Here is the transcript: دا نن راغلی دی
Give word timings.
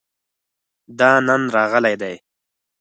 دا 0.99 1.11
نن 1.27 1.41
راغلی 1.55 1.95
دی 2.01 2.15